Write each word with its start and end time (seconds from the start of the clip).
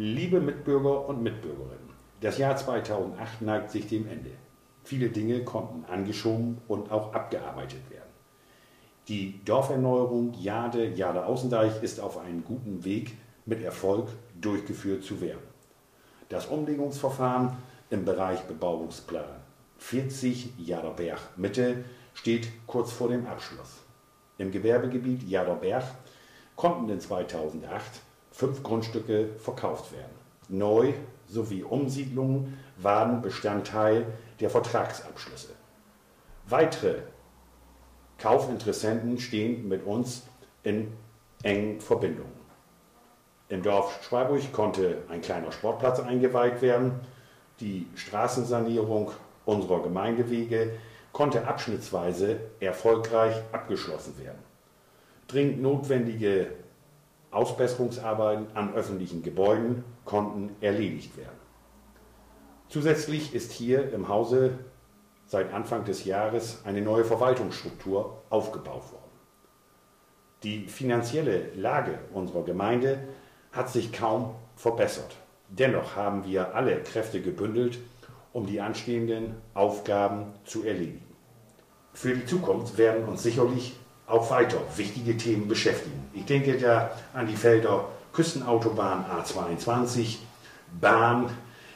Liebe 0.00 0.40
Mitbürger 0.40 1.08
und 1.08 1.24
Mitbürgerinnen, 1.24 1.90
das 2.20 2.38
Jahr 2.38 2.56
2008 2.56 3.42
neigt 3.42 3.72
sich 3.72 3.88
dem 3.88 4.06
Ende. 4.06 4.30
Viele 4.84 5.08
Dinge 5.08 5.42
konnten 5.42 5.84
angeschoben 5.90 6.58
und 6.68 6.92
auch 6.92 7.12
abgearbeitet 7.12 7.90
werden. 7.90 8.08
Die 9.08 9.44
Dorferneuerung 9.44 10.34
Jade, 10.34 10.86
Jade 10.90 11.26
Außendeich 11.26 11.82
ist 11.82 11.98
auf 11.98 12.16
einem 12.16 12.44
guten 12.44 12.84
Weg 12.84 13.16
mit 13.44 13.60
Erfolg 13.60 14.06
durchgeführt 14.40 15.02
zu 15.02 15.20
werden. 15.20 15.42
Das 16.28 16.46
Umlegungsverfahren 16.46 17.56
im 17.90 18.04
Bereich 18.04 18.42
Bebauungsplan 18.42 19.40
40 19.78 20.50
Jaderberg 20.58 21.18
Mitte 21.36 21.84
steht 22.14 22.46
kurz 22.68 22.92
vor 22.92 23.08
dem 23.08 23.26
Abschluss. 23.26 23.78
Im 24.38 24.52
Gewerbegebiet 24.52 25.24
Jaderberg 25.24 25.82
konnten 26.54 26.88
in 26.88 27.00
2008 27.00 28.02
fünf 28.38 28.62
Grundstücke 28.62 29.30
verkauft 29.36 29.90
werden. 29.90 30.14
Neu- 30.48 30.92
sowie 31.26 31.64
Umsiedlungen 31.64 32.56
waren 32.76 33.20
Bestandteil 33.20 34.06
der 34.38 34.48
Vertragsabschlüsse. 34.48 35.48
Weitere 36.46 37.00
Kaufinteressenten 38.18 39.18
stehen 39.18 39.66
mit 39.66 39.84
uns 39.84 40.22
in 40.62 40.92
engen 41.42 41.80
Verbindungen. 41.80 42.38
Im 43.48 43.64
Dorf 43.64 44.04
Schwalburg 44.04 44.52
konnte 44.52 44.98
ein 45.08 45.20
kleiner 45.20 45.50
Sportplatz 45.50 45.98
eingeweiht 45.98 46.62
werden. 46.62 46.92
Die 47.58 47.88
Straßensanierung 47.96 49.10
unserer 49.46 49.82
Gemeindewege 49.82 50.74
konnte 51.12 51.44
abschnittsweise 51.44 52.38
erfolgreich 52.60 53.34
abgeschlossen 53.50 54.16
werden. 54.22 54.38
Dringend 55.26 55.60
notwendige 55.60 56.52
Ausbesserungsarbeiten 57.30 58.46
an 58.54 58.74
öffentlichen 58.74 59.22
Gebäuden 59.22 59.84
konnten 60.04 60.56
erledigt 60.60 61.16
werden. 61.16 61.38
Zusätzlich 62.68 63.34
ist 63.34 63.52
hier 63.52 63.92
im 63.92 64.08
Hause 64.08 64.58
seit 65.26 65.52
Anfang 65.52 65.84
des 65.84 66.04
Jahres 66.04 66.62
eine 66.64 66.80
neue 66.80 67.04
Verwaltungsstruktur 67.04 68.22
aufgebaut 68.30 68.92
worden. 68.92 69.08
Die 70.42 70.66
finanzielle 70.66 71.52
Lage 71.54 71.98
unserer 72.12 72.44
Gemeinde 72.44 73.08
hat 73.52 73.70
sich 73.70 73.92
kaum 73.92 74.34
verbessert. 74.56 75.16
Dennoch 75.48 75.96
haben 75.96 76.24
wir 76.24 76.54
alle 76.54 76.82
Kräfte 76.82 77.20
gebündelt, 77.20 77.78
um 78.32 78.46
die 78.46 78.60
anstehenden 78.60 79.34
Aufgaben 79.54 80.34
zu 80.44 80.64
erledigen. 80.64 81.04
Für 81.92 82.14
die 82.14 82.26
Zukunft 82.26 82.78
werden 82.78 83.06
uns 83.06 83.22
sicherlich 83.22 83.74
auch 84.08 84.30
weiter 84.30 84.58
wichtige 84.76 85.16
Themen 85.16 85.48
beschäftigen. 85.48 86.08
Ich 86.14 86.24
denke 86.24 86.56
da 86.56 86.90
an 87.12 87.26
die 87.26 87.36
Felder 87.36 87.88
Küstenautobahn 88.12 89.04
A22, 89.04 90.16
Bahn, 90.80 91.30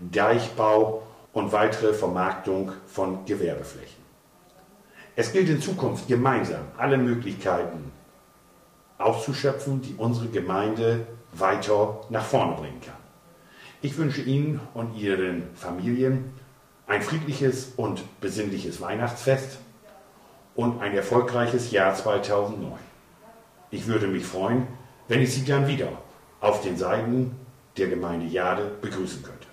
Deichbau 0.00 1.02
und 1.32 1.52
weitere 1.52 1.92
Vermarktung 1.92 2.72
von 2.86 3.24
Gewerbeflächen. 3.24 4.02
Es 5.16 5.32
gilt 5.32 5.48
in 5.48 5.60
Zukunft 5.60 6.08
gemeinsam 6.08 6.62
alle 6.76 6.96
Möglichkeiten 6.98 7.92
auszuschöpfen, 8.98 9.80
die 9.82 9.94
unsere 9.96 10.28
Gemeinde 10.28 11.06
weiter 11.32 12.00
nach 12.10 12.24
vorne 12.24 12.56
bringen 12.56 12.80
kann. 12.80 12.94
Ich 13.80 13.96
wünsche 13.96 14.22
Ihnen 14.22 14.60
und 14.72 14.96
Ihren 14.96 15.54
Familien 15.54 16.32
ein 16.86 17.02
friedliches 17.02 17.72
und 17.76 18.02
besinnliches 18.20 18.80
Weihnachtsfest 18.80 19.58
und 20.54 20.80
ein 20.80 20.94
erfolgreiches 20.94 21.70
Jahr 21.70 21.94
2009. 21.94 22.72
Ich 23.70 23.86
würde 23.86 24.06
mich 24.06 24.24
freuen, 24.24 24.66
wenn 25.08 25.20
ich 25.20 25.32
Sie 25.34 25.44
dann 25.44 25.66
wieder 25.66 25.88
auf 26.40 26.60
den 26.62 26.76
Seiten 26.76 27.36
der 27.76 27.88
Gemeinde 27.88 28.26
Jade 28.26 28.70
begrüßen 28.80 29.22
könnte. 29.22 29.46